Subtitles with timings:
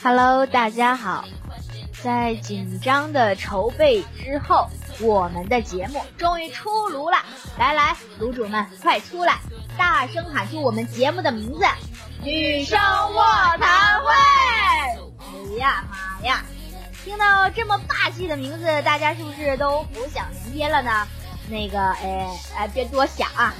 [0.00, 1.24] Hello，大家好。
[2.02, 4.68] 在紧张的筹备之后，
[5.00, 7.18] 我们的节目终于出炉了。
[7.58, 9.38] 来来，卤主们快出来，
[9.76, 11.64] 大声喊出我们节目的名字：
[12.22, 13.22] 女生卧
[13.58, 14.12] 谈会。
[15.18, 16.44] 哎呀妈呀！
[17.04, 21.06] 听到这么霸气的名字，大家是不是都浮想联翩了呢？
[21.48, 23.54] 那个，哎哎，别多想啊。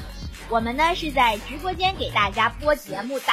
[0.48, 3.26] 我们呢是在直播间给大家播节目的。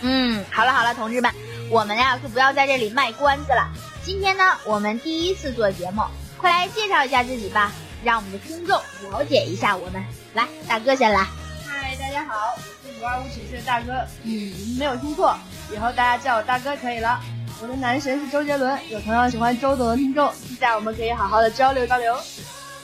[0.00, 1.32] 嗯，好了好了，同志们，
[1.70, 3.68] 我们呀就不要在这里卖关子了。
[4.04, 6.02] 今天呢，我们第一次做节目，
[6.36, 7.72] 快来介绍一下自己吧，
[8.04, 10.02] 让我们的听众了解一下我们。
[10.34, 11.26] 来，大哥先来。
[11.66, 13.92] 嗨，大家好，我是五二五寝室的大哥。
[14.22, 15.36] 嗯，你们没有听错，
[15.72, 17.20] 以后大家叫我大哥可以了。
[17.60, 22.16] 我的男神是周杰伦，有同样喜欢周董的听众，期待我们可以好好的交流交流。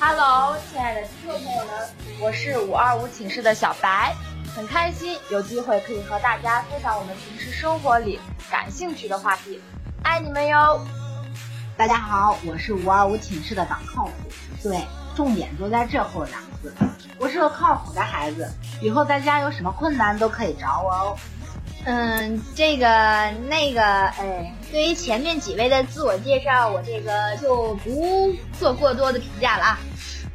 [0.00, 1.88] Hello，亲爱的听众朋友们，
[2.20, 4.12] 我是五二五寝室的小白，
[4.54, 9.60] 很开心有机会可以和大家分享我们平时生活里感兴趣的话题，
[10.04, 10.80] 爱你们哟！
[11.76, 14.12] 大家好，我是五二五寝室的党靠谱，
[14.62, 14.80] 对，
[15.16, 16.72] 重点就在这后两个字。
[17.18, 18.48] 我是个靠谱的孩子，
[18.80, 21.16] 以后在家有什么困难都可以找我哦。
[21.84, 22.86] 嗯，这个
[23.48, 29.78] 那个，哎，对于前面几位的自我介绍，我这个就不做过多的评价了啊。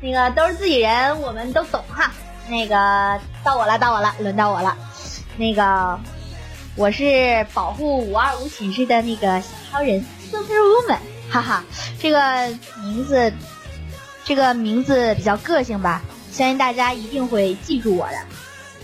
[0.02, 2.12] 那个都是自己人，我们都懂哈。
[2.50, 4.76] 那个到我了，到我了，轮到我了。
[5.38, 6.00] 那个
[6.76, 10.98] 我是保护五二五寝室的那个小超人 Superwoman，
[11.30, 11.64] 哈哈，
[12.00, 12.50] 这个
[12.82, 13.32] 名字，
[14.26, 16.02] 这个名字比较个性吧，
[16.32, 18.18] 相信大家一定会记住我的。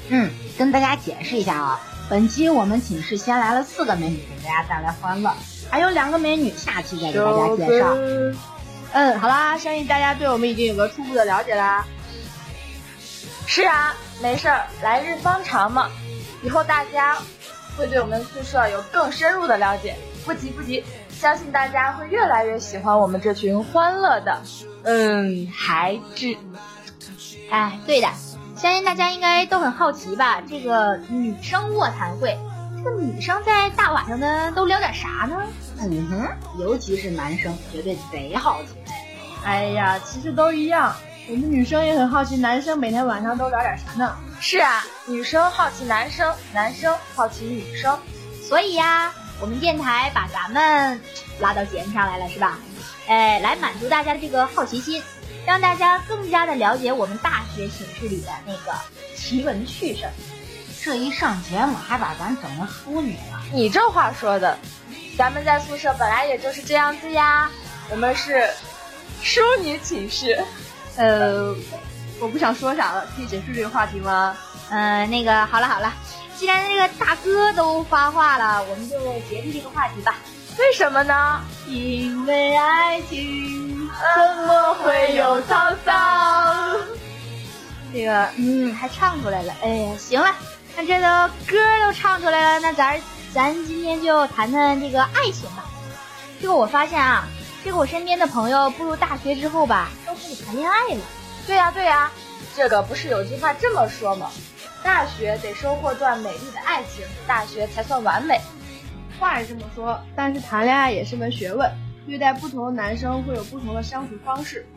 [0.10, 5.34] 嗯，跟大家解释一下啊，本期我们寝室先来了四个美女给大家带来欢乐，
[5.70, 7.96] 还有两个美女下期再给大家介绍。
[8.94, 11.86] 嗯，好啦，相信大家对我们已经有个初步的了解啦。
[13.48, 15.90] 是啊，没事儿，来日方长嘛，
[16.44, 17.18] 以后大家
[17.78, 19.96] 会对我们宿舍有更深入的了解。
[20.26, 24.42] 不急不急，相信大家会越来越喜欢我们这群欢乐的，
[24.84, 26.36] 嗯，孩子。
[27.52, 28.08] 哎，对的，
[28.58, 30.42] 相信大家应该都很好奇吧？
[30.50, 32.36] 这个女生卧谈会，
[32.84, 35.44] 这个女生在大晚上的都聊点啥呢？
[35.80, 36.28] 嗯哼，
[36.60, 38.70] 尤其是男生，绝对贼好奇。
[39.44, 40.96] 哎呀，其实都一样，
[41.28, 44.16] 我们女生也很好奇，男生每天晚上都聊点啥呢？
[44.40, 47.98] 是啊，女生好奇男生，男生好奇女生。
[48.48, 51.02] 所以呀，我们电台把咱们
[51.40, 52.60] 拉到节目上来了，是吧？
[53.08, 55.02] 哎，来满足大家的这个好奇心，
[55.48, 58.72] 让大家更加的了解我们大学寝室里的那个
[59.16, 60.06] 奇闻趣事。
[60.84, 63.42] 这一上节目还把咱整成淑女了。
[63.52, 64.56] 你这话说的，
[65.18, 67.50] 咱们在宿舍本来也就是这样子呀，
[67.90, 68.48] 我们是
[69.24, 70.40] 淑女寝室。
[70.98, 71.56] 呃，
[72.20, 74.36] 我不想说啥了，可以结束这个话题吗？
[74.70, 75.94] 嗯、那个好了好了，
[76.38, 78.98] 既然这个大哥都发话了，我们就
[79.30, 80.16] 结束这个话题吧。
[80.58, 81.42] 为什么呢？
[81.68, 86.78] 因为爱情怎么会有沧桑？
[87.94, 89.54] 这个嗯，还唱出来了。
[89.62, 90.34] 哎呀，行了，
[90.78, 93.00] 那这都歌都唱出来了，那咱
[93.34, 95.66] 咱今天就谈谈这个爱情吧。
[96.42, 97.28] 这个我发现啊，
[97.66, 101.02] 这个我身边的朋友步入大学之后吧，都开始谈恋爱了。
[101.48, 102.12] 对呀、对呀、
[102.56, 104.30] 这个不是有句话这么说吗？
[104.84, 108.40] 大学得收获段美丽的爱情，大学才算完美。
[109.20, 111.68] 话是这么说，但是谈恋爱也是门学问，
[112.06, 114.68] 对待不同的男生会有不同的相处方式。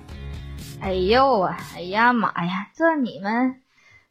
[0.80, 3.60] 哎呦啊，哎呀妈呀，这你们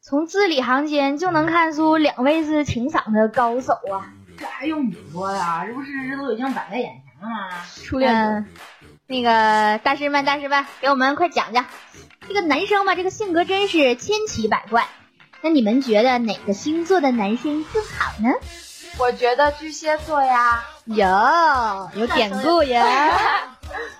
[0.01, 4.13] 从字里行间就能看出两位是情场的高手啊！
[4.37, 5.65] 这还用你说呀？
[5.65, 7.49] 这不是都已经摆在眼前了吗？
[7.83, 8.47] 初恋嗯，
[9.07, 11.65] 那个大师们，大师们，给我们快讲讲，
[12.27, 14.87] 这个男生吧，这个性格真是千奇百怪。
[15.41, 18.29] 那你们觉得哪个星座的男生更好呢？
[18.97, 21.05] 我觉得巨蟹座呀，有
[21.93, 23.17] 有典故呀。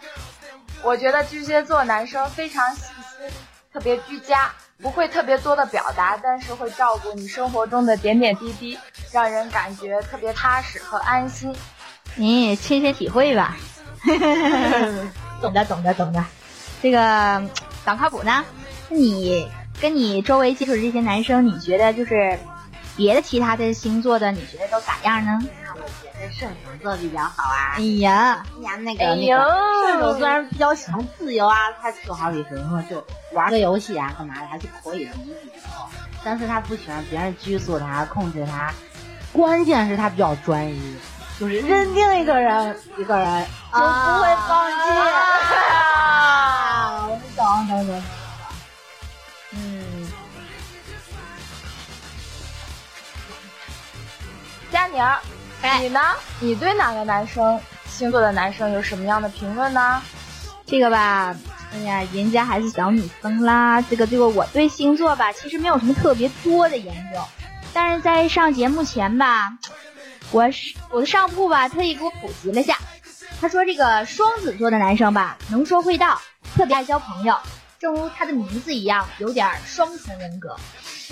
[0.84, 2.81] 我觉得巨蟹座男生非常细
[3.18, 3.30] 心，
[3.72, 8.80] 特别居家，不会特别多的表达，但是会照顾你生活中的点点滴滴，
[9.12, 11.56] 让人感觉特别踏实和安心。
[12.18, 13.56] 你亲身体会吧？
[15.42, 16.24] 懂的，懂的，懂的。
[16.81, 17.44] 这个
[17.86, 18.44] 党靠谱呢？
[18.90, 19.48] 你
[19.80, 22.40] 跟你周围接触的这些男生，你觉得就是
[22.96, 25.40] 别的其他的星座的，你觉得都咋样呢？
[25.75, 27.75] 我觉得射手座比较好啊。
[27.78, 35.86] 哎呀，哎呀，那个那哎呦个射手虽然比较喜欢自由啊，他就好比说就玩个游戏啊干嘛的还是可以理解的哦，
[36.24, 38.74] 但是他不喜欢别人拘束他、控制他，
[39.31, 40.96] 关键是他比较专一，
[41.39, 44.75] 就是认定一个人一个人就不会放弃。
[45.72, 48.04] 啊，我懂懂懂。
[49.51, 50.07] 嗯，
[54.72, 55.19] 佳宁儿，
[55.80, 56.00] 你呢？
[56.39, 60.01] 你对哪个男生星座的男生有什么样的评论呢？
[60.66, 61.36] 这个吧，
[61.72, 63.81] 哎呀，人家还是小女生啦。
[63.81, 67.22] 这个这个，我对星座吧，其实没有什么特别多的研究，
[67.74, 69.54] 但是在上节目前吧，
[70.32, 72.78] 我是我的上铺吧，特意给我普及了下。
[73.40, 76.20] 他说这个双子座的男生吧，能说会道，
[76.56, 77.38] 特别爱交朋友，
[77.80, 80.56] 正如他的名字一样，有点双重人格。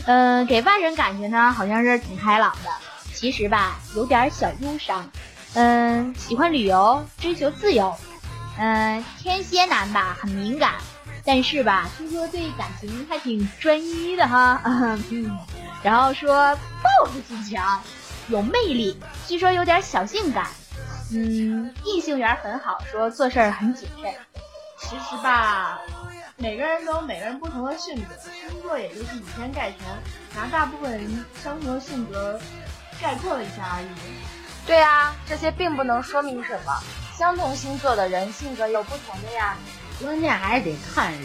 [0.06, 2.70] 嗯、给外人感觉呢，好像是挺开朗的，
[3.14, 5.10] 其实吧，有点小忧伤。
[5.54, 7.96] 嗯、喜欢旅游，追求自由。
[8.58, 10.74] 嗯、天蝎男吧，很敏感，
[11.24, 14.62] 但是吧，听说对感情还挺专一的哈。
[14.66, 15.40] 嗯，
[15.84, 17.82] 然后说报复心强，
[18.28, 20.48] 有魅力，据说有点小性感。
[21.12, 24.14] 嗯，异性缘很好，说做事儿很谨慎。
[24.80, 25.80] 其实吧，
[26.36, 29.80] 每个人都有每个人不同的性格，星座也就是以偏概全，
[30.36, 32.40] 拿大部分人相同的性格
[33.02, 33.88] 概括了一下而已。
[34.66, 36.74] 对啊，这些并不能说明什么。
[37.16, 39.56] 相同星座的人性格有不同的呀。
[40.02, 41.22] 关键还是得看人。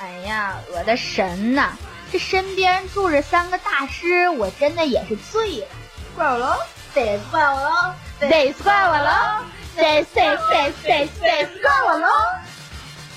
[0.00, 1.72] 哎呀，我的神呐！
[2.14, 5.66] 这身边住着三个大师，我真的也是醉了。
[6.14, 6.56] 怪我喽，
[6.94, 9.44] 得怪我喽，得怪我喽，
[9.74, 12.06] 得得得得得怪我喽！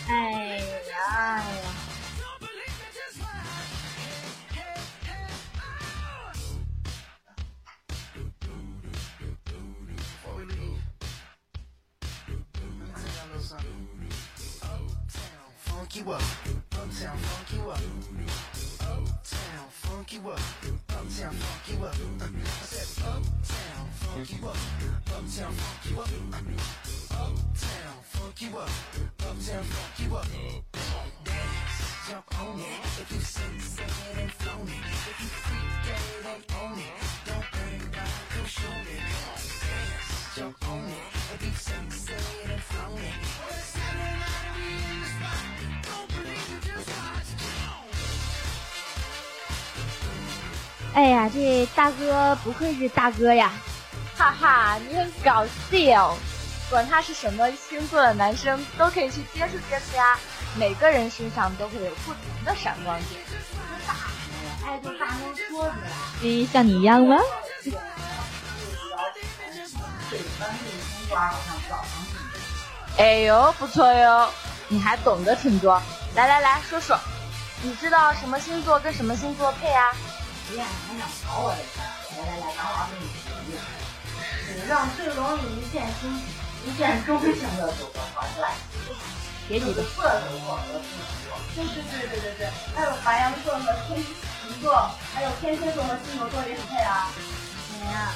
[0.08, 1.62] 哎呀哎呀
[16.08, 16.22] up.
[16.72, 17.18] Uptown
[17.70, 18.17] up.
[20.08, 20.40] Funk you up.
[20.90, 21.94] Uptown funk you up.
[21.94, 22.28] I
[22.64, 23.24] said uptown
[23.92, 24.56] funk you up.
[25.12, 26.08] Uptown funk you up.
[27.12, 28.70] Uptown funk you up.
[29.20, 30.28] Uptown funk you up.
[31.26, 32.66] Dance, jump on it.
[33.02, 34.86] If you sing, sing it and flown it.
[34.88, 36.86] If you freak dead and own it.
[37.26, 38.96] Don't hang back, come show me.
[39.60, 41.17] Dance, jump on it.
[50.98, 53.52] 哎呀，这大哥不愧是大哥呀！
[54.18, 56.18] 哈哈，你很搞笑。
[56.72, 60.18] 管他是什么星座的男生，都可以去接触接触呀。
[60.56, 63.22] 每个人身上都会有不同的闪光点。
[64.66, 65.76] 哎，就大声说出来。
[66.24, 67.16] 诶，像你一样吗？
[72.98, 74.28] 哎呦，不错哟，
[74.68, 75.80] 你还懂得挺多。
[76.16, 77.00] 来来来说说，
[77.62, 79.92] 你知道什么星座跟什么星座配啊？
[80.48, 81.84] 实验还想考我一下。
[82.16, 83.60] 来来来，等会儿给你举例。
[84.48, 86.08] 史上最容易一见倾
[86.66, 88.48] 一见钟情的组合团队，
[89.48, 91.36] 别急着，射手座和狮子座。
[91.54, 97.12] 对对对对对对，还有白羊座和天秤座，还有天蝎座和金牛座也很配啊。
[97.74, 98.12] 你呀，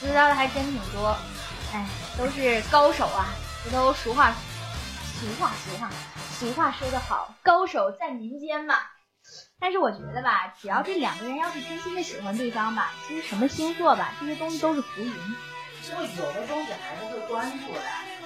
[0.00, 1.16] 知道的还真挺多。
[1.72, 3.34] 哎，都是高手啊！
[3.64, 4.34] 这都俗话，
[5.18, 5.90] 俗话，俗话，
[6.38, 8.76] 俗话说得好，高手在民间嘛。
[9.64, 15.10] 但是我觉得吧，只要这两个人要是真心的喜欢对方吧，其实什么星座吧，这些东西都是浮云。
[15.82, 17.80] 就有的东西还是会关注的。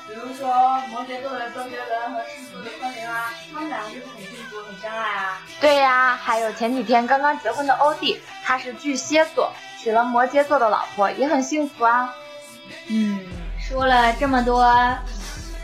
[0.08, 0.48] 比如说
[0.88, 5.38] 摩羯座的周杰伦和狮子座的昆凌啊，他们两个就是很幸福、很相爱啊。
[5.60, 12.12] 对呀，还有前几天刚刚结婚的欧弟，他是巨蟹座，娶了摩羯座的老婆，也很幸福啊。
[12.88, 13.24] 嗯，
[13.60, 14.60] 说了这么多，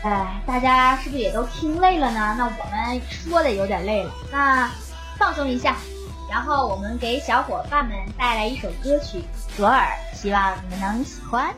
[0.03, 2.33] 哎，大家是不是也都听累了呢？
[2.37, 4.71] 那我们说的有点累了，那
[5.17, 5.77] 放松一下，
[6.29, 9.19] 然后我们给小伙伴们带来一首歌曲
[9.55, 11.55] 《左耳》，希望你们能喜欢。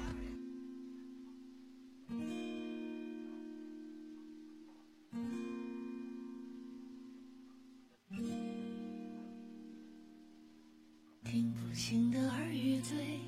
[11.23, 13.19] 听不清的耳语最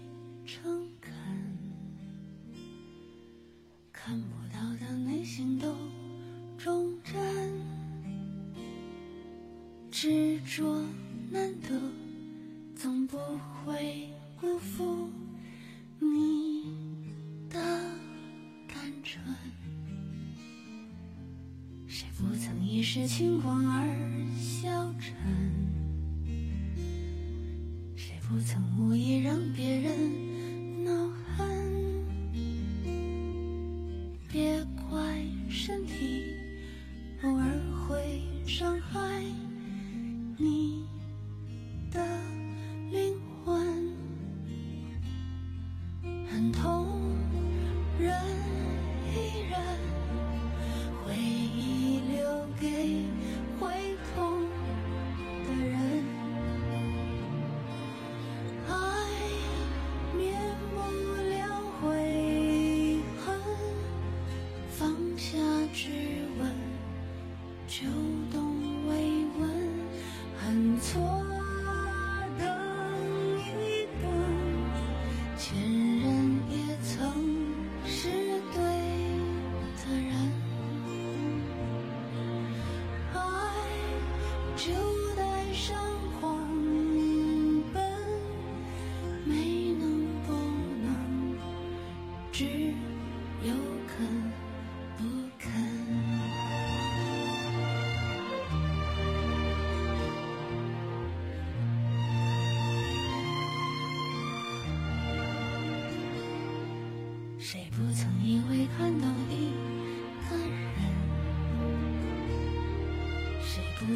[0.45, 1.12] 诚恳，
[3.91, 5.75] 看不到的内心都
[10.46, 10.81] 执着
[11.31, 11.79] 难得，
[12.75, 13.17] 总不
[13.65, 15.10] 会辜负
[16.00, 16.63] 你
[17.50, 17.60] 的
[18.67, 19.24] 单纯。
[21.88, 23.59] 谁不曾一时轻狂
[46.39, 46.69] 很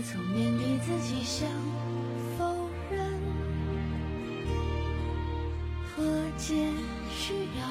[0.03, 1.47] 从面对自己想
[2.37, 2.99] 否认？
[5.95, 6.03] 和
[6.37, 6.53] 解
[7.11, 7.63] 需要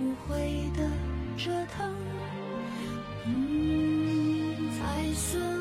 [0.00, 0.90] 无悔的
[1.36, 1.94] 折腾，
[3.26, 4.80] 嗯，才
[5.14, 5.51] 算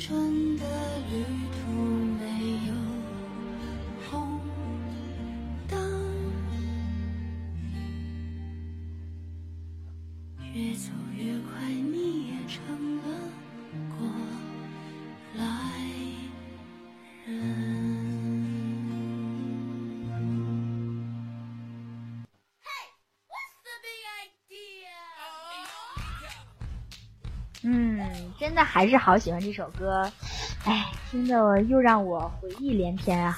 [0.00, 0.64] 春的
[1.10, 1.49] 旅
[28.40, 30.10] 真的还是好喜欢这首歌，
[30.64, 33.36] 哎，听得又让我回忆连篇啊！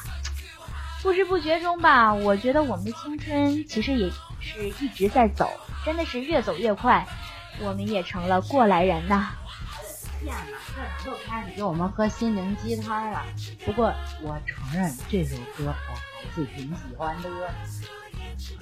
[1.02, 5.50] 不知不觉中吧，我觉得我们的青春其实也是一直在走，
[5.84, 7.04] 真的是越走越快，
[7.58, 9.30] 我们也成了过来人呐。
[10.20, 10.40] 天哪，
[11.04, 13.24] 这又开始给我们喝心灵鸡汤了。
[13.64, 13.92] 不过
[14.22, 17.28] 我承认这首歌我还是挺喜欢的。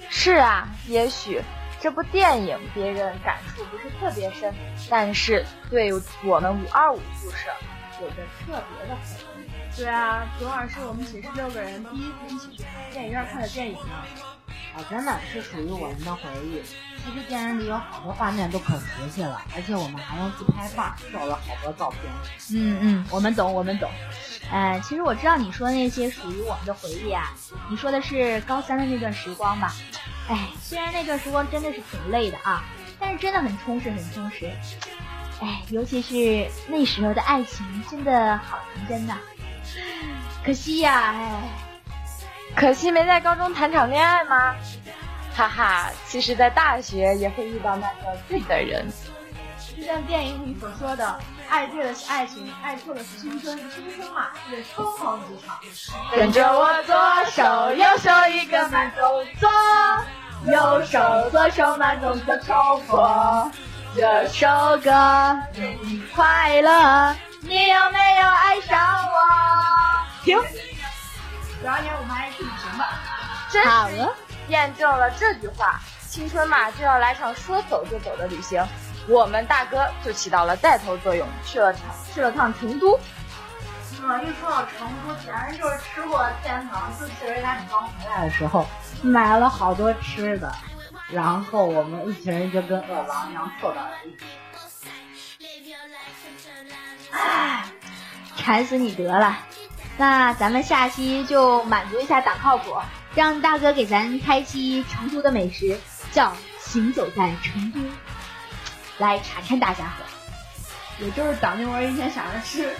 [0.09, 1.39] 是啊，也许
[1.81, 4.53] 这部电影别人感触不是特别深，
[4.87, 5.91] 但是对
[6.23, 7.49] 我们五二五宿舍
[8.01, 9.30] 有着特别的回忆。
[9.77, 14.03] 对啊，昨晚是我们寝室六个人第一次一起去电影院看的电影呢。
[14.75, 16.61] 啊，真的是属于我们的回忆。
[17.03, 22.01] 其实电影里有好多画面都可熟悉了，而且我们还用自拍棒照了好多照片。
[22.53, 23.89] 嗯嗯，我们懂，我们懂。
[24.51, 27.33] 呃，其实我知道你说的那些属于我们的回忆啊，
[27.69, 29.73] 你说的是高三的那段时光吧？
[30.29, 32.63] 哎，虽然那段时光真的是挺累的啊，
[32.99, 34.51] 但是真的很充实，很充实。
[35.41, 39.17] 哎，尤其是那时候的爱情，真的好纯真呐、
[40.43, 41.49] 可惜呀，哎，
[42.55, 44.55] 可惜没在高中谈场恋爱吗？
[45.33, 48.85] 哈哈，其实，在大学也会遇到那个对的人。
[49.77, 55.57] 就像电影里所说的，爱对了是爱情，爱错了是青春，青春嘛是疯狂职场。
[56.11, 59.49] 跟着我左手右手一个慢动作，
[60.51, 62.97] 右手左手慢动作重复。
[63.93, 64.89] 这首歌
[66.15, 70.23] 快乐，你有没有爱上我？
[70.23, 70.37] 停。
[71.61, 72.87] 十二年我们还是去旅行吧。
[73.49, 74.09] 真是
[74.47, 78.65] 验证了这句话：青春嘛，就要来场说走就走的旅行。
[79.09, 81.81] 我们大哥就起到了带头作用，去了趟
[82.13, 82.97] 去了趟成都。
[84.01, 86.89] 嗯，一说到成都，简直就是吃货天堂。
[86.97, 88.65] 就记得他刚回来的时候，
[89.01, 90.49] 买了好多吃的，
[91.11, 94.25] 然后我们一群人就跟饿狼一样凑到了一起。
[97.11, 97.65] 唉，
[98.37, 99.37] 馋死你得了。
[99.97, 102.75] 那咱们下期就满足一下党靠谱，
[103.13, 105.77] 让大哥给咱开期成都的美食，
[106.11, 107.79] 叫行走在成都，
[108.97, 110.05] 来馋馋大家伙。
[110.99, 112.73] 也就是党那会儿一天想着吃，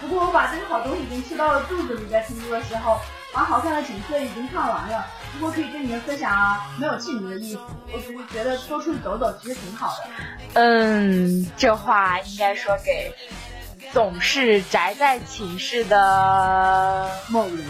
[0.00, 3.00] 不过我把这个好东西已经吃到了肚子里，在成都的时候，
[3.32, 5.06] 把好看的景色已经看完了。
[5.32, 7.60] 不过可以跟你们分享啊，没有气你的意思，
[7.92, 10.04] 我只是觉得多出去走走其实挺好的。
[10.54, 13.14] 嗯，这话应该说给
[13.92, 17.64] 总是宅在寝室的某人。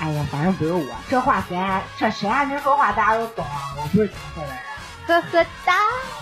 [0.00, 3.74] 哎呀，反正不是我，这话谁还这谁还能说话，大家都懂啊。
[3.76, 4.56] 我不是吵架的人。
[5.06, 5.74] 呵呵哒，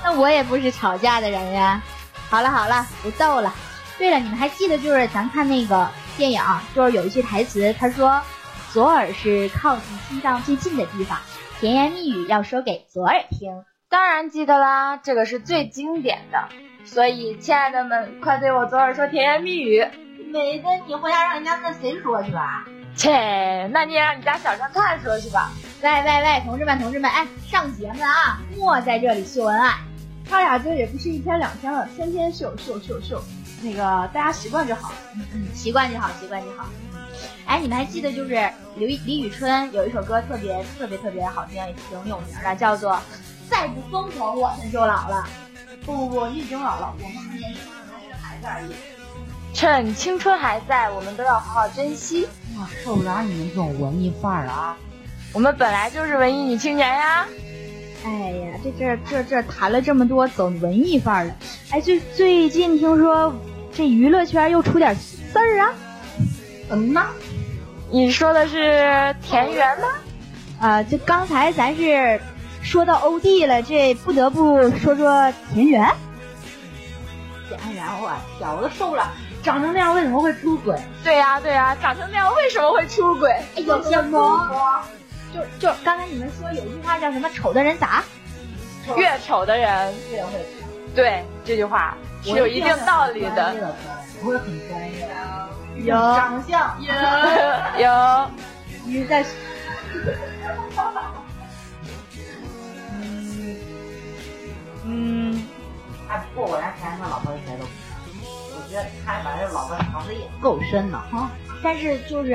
[0.04, 1.80] 那我也不是吵架的人呀。
[2.28, 3.54] 好了好了，不逗了。
[3.96, 6.42] 对了，你们还记得就是咱看那个电影，
[6.74, 8.20] 就是有一句台词，他说
[8.72, 11.18] 左耳是靠近心脏最近的地方，
[11.58, 13.64] 甜言蜜语要说给左耳听。
[13.88, 16.48] 当然记得啦，这个是最经典的。
[16.84, 19.84] 所以，亲爱的们，快对我左耳说甜言蜜语。
[20.32, 22.64] 没的，你回家让人家跟谁说去吧？
[22.94, 25.50] 切，那你也让你家小侦探说去吧。
[25.82, 29.78] 喂喂喂，同志们同志们，哎，上节目啊，莫在这里秀恩爱。
[30.28, 33.20] 他俩这也不是一天两天了，天天秀秀秀秀，
[33.64, 34.92] 那个大家习惯就好。
[35.16, 36.66] 嗯嗯，习惯就好，习惯就好。
[37.46, 42.92] 哎，你们还记得就是李李宇春有一首歌特别特别特别好听，也挺有名的，叫做
[43.50, 45.24] 《再不疯狂我们就老了》。
[45.84, 48.72] 不不不，你已经老了，我们还年轻，还是孩子而已。
[49.52, 52.28] 趁青春还在，我们都要好好珍惜。
[52.56, 54.76] 哇，受不了你们这种文艺范儿了啊！
[55.32, 57.26] 我们本来就是文艺女青年呀。
[58.04, 61.34] 哎呀，这这这这谈了这么多走文艺范儿的，
[61.70, 63.34] 哎，最最近听说
[63.72, 65.74] 这娱乐圈又出点事儿啊？
[66.70, 67.06] 嗯呐，
[67.90, 69.88] 你说的是田园吗？
[70.60, 72.20] 啊，就刚才咱是
[72.62, 75.88] 说到欧弟了，这不得不说说田园。
[77.48, 79.10] 田园，我天，我都受不了，
[79.42, 80.78] 长成那样为什么会出轨？
[81.02, 83.30] 对呀、对呀、长成那样为什么会出轨？
[83.56, 84.84] 哎，有些么？
[85.32, 87.28] 就就刚才你们说有一句话叫什么？
[87.30, 88.04] 丑的人咋？
[88.96, 90.32] 越丑的人越会。
[90.94, 93.74] 对这句话是有一定道理的。
[94.20, 95.08] 我会很专业。
[95.84, 96.92] 有长相 有
[97.82, 98.30] 有，
[98.84, 99.24] 你在
[104.84, 105.42] 嗯，
[106.08, 111.30] 哎，不过我家田他老婆一点都我觉得他把这老婆藏的也够深的哈。
[111.62, 112.34] 但是就是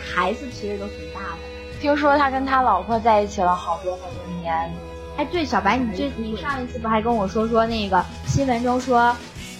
[0.00, 1.38] 孩子其实都挺大的。
[1.80, 4.72] 听说他跟他老婆在一起了好多好多年。
[5.16, 9.16] 哎，对，小白，你这你上一次不还跟我说说那个新闻中说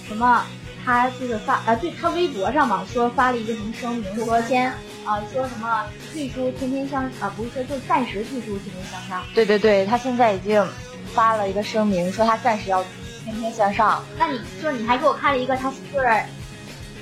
[0.07, 0.43] 什么？
[0.87, 4.71] 他就是发啊，对他微博上嘛说发了一个什么声明，说先
[5.03, 9.21] 啊说什么退出天天向啊不是说就暂时退出天天向上。
[9.35, 10.65] 对对对，他现在已经
[11.13, 12.81] 发了一个声明，说他暂时要
[13.25, 14.01] 天天向上。
[14.17, 16.07] 那你说你还给我看了一个，他就是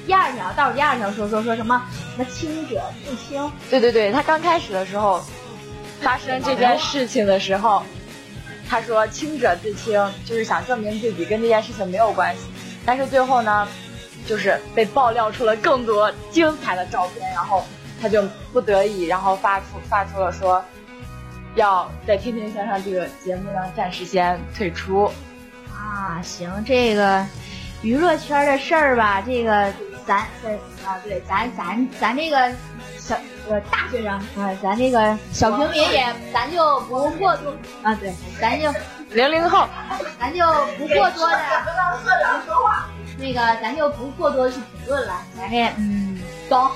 [0.08, 1.80] 第二条倒数第二条说说说什么
[2.16, 3.52] 什么清者自清。
[3.70, 5.24] 对对对，他刚开始的时候
[6.02, 7.84] 发生这件事情的时候，
[8.68, 9.94] 他说清者自清，
[10.26, 12.42] 就是想证明自己跟这件事情没有关系。
[12.86, 13.68] 但是最后呢，
[14.28, 17.66] 就是被爆料出了更多精彩的照片，然后
[18.02, 20.64] 他就不得已，然后发出发出了说，
[21.56, 25.12] 要在《天天向上》这个节目上暂时先退出。
[25.72, 27.26] 啊，行，这个
[27.82, 29.72] 娱乐圈的事儿吧，这个
[30.06, 30.50] 咱这
[30.88, 32.52] 啊，对，咱咱咱这个
[33.48, 37.54] 小呃大学生啊，咱这个小平民也，咱就不过多
[37.84, 38.74] 啊，对，咱就
[39.12, 39.68] 零零后，
[40.20, 40.44] 咱就
[40.78, 41.38] 不过多的。
[43.18, 46.70] 那个，咱就不过多去评论了，咱这嗯懂。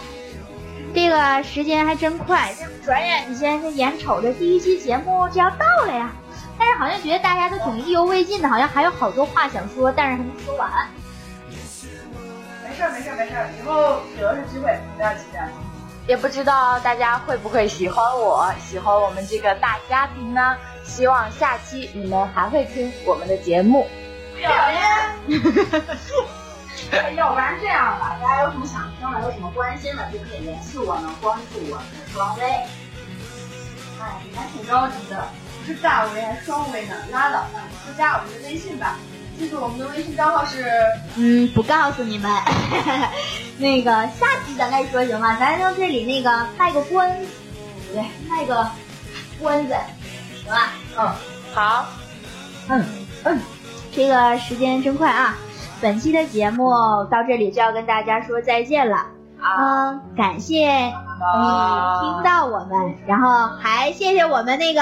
[0.94, 2.52] 这个时间还真快，
[2.84, 6.12] 转眼间这眼瞅着第一期节目就要到了呀。
[6.58, 10.70] 但是好像觉得大家都挺意犹未尽的，好像还有好多话想说，但是还没说完。
[12.64, 15.40] 没事没事没事，以后有的是机会，不要急着。
[16.10, 20.58] 也不知道大家会不会喜欢我，喜欢我们这个大家庭呢？
[20.84, 23.88] 希望下期你们还会听我们的节目。
[24.36, 25.40] 表演。
[27.16, 32.44] 要不然这样吧，大家有什么想听的，有什么关心的，就可以联系我们，关注我们的双微。
[34.02, 35.28] 哎，你还挺着急的，
[35.60, 36.96] 不是大 V 还双微呢？
[37.12, 38.98] 拉倒吧，就加我们的微信吧。
[39.40, 40.66] 记住我们的微信账号是……
[41.16, 42.30] 嗯，不告诉你们。
[43.58, 45.38] 那个下期咱再说行吗？
[45.40, 47.28] 咱到这里那个卖个关子，
[47.94, 48.68] 对，卖个
[49.42, 49.74] 关子，
[50.44, 50.72] 行吧？
[50.98, 51.10] 嗯，
[51.54, 51.86] 好，
[52.68, 52.86] 嗯
[53.24, 53.40] 嗯，
[53.94, 55.38] 这个时间真快啊！
[55.82, 56.70] 本期的节目
[57.10, 59.08] 到这里就要跟大家说再见了。
[59.42, 64.82] 嗯，感谢你听到我们，然后还谢谢我们那个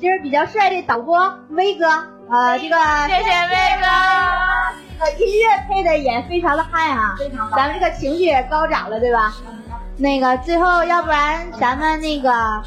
[0.00, 1.84] 今儿比较帅的导播威哥，
[2.30, 2.76] 呃，这个
[3.08, 3.86] 谢谢威哥，
[5.00, 9.32] 呃，音乐配的也非常的嗨啊，非常咱们这个情绪也高涨了，对吧？
[9.96, 12.62] 那个最后，要不然咱们那个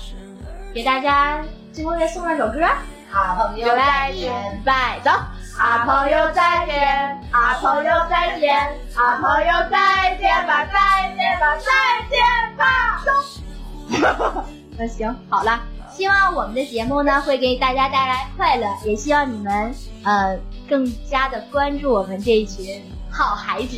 [0.73, 1.39] 给大家
[1.71, 2.65] 最后再送上首歌，
[3.11, 4.33] 好朋友再见，
[4.65, 5.11] 拜走。
[5.59, 8.57] 啊，朋友再见，啊，朋友再见，
[8.95, 11.71] 啊，朋友再见吧，再见吧，再
[12.09, 12.65] 见吧，
[13.05, 14.43] 走。
[14.77, 15.59] 那行，好了，
[15.93, 19.73] 希望我们的节目呢会给大家带来快乐，也希望你们
[20.03, 23.77] 呃更加的关注我们这一群好孩子。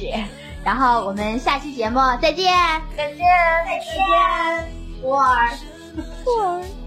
[0.64, 2.54] 然后我们下期节目再见，
[2.96, 3.18] 再见，
[3.66, 4.72] 再见，
[5.02, 5.50] 波儿，
[6.24, 6.83] 波儿。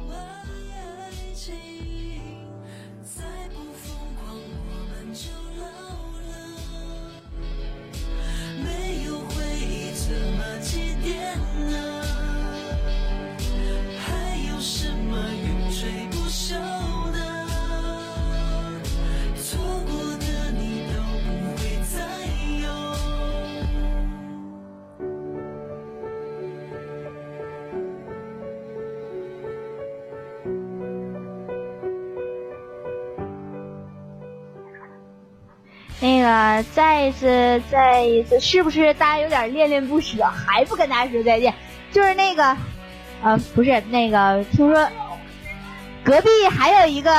[36.06, 41.52] 那个，再一次，再一次，是不是大家有点恋恋不舍，还不跟大家说再见？
[41.90, 42.56] 就是那个，
[43.24, 44.88] 呃，不是那个，听说
[46.04, 47.10] 隔壁还有一个，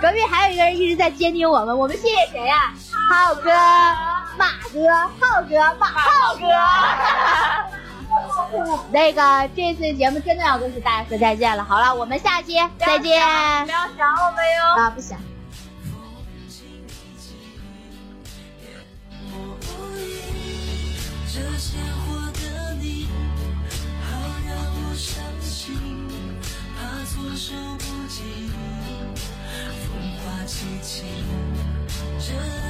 [0.00, 2.72] 隔壁还有一个人一直在监听我们，我们谢谢谁呀、
[3.10, 3.50] 浩哥、
[4.38, 6.46] 马哥、浩哥、马浩哥。
[8.92, 11.64] 那个，这次节目真的要跟大家说再见了。
[11.64, 13.20] 好了，我们下期再见。
[13.64, 14.80] 不要想我们哟。
[14.80, 15.18] 啊，不想。
[27.34, 28.22] 措手不及，
[29.88, 32.63] 风花凄凄。